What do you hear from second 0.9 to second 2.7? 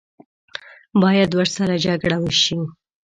باید ورسره جګړه وشي.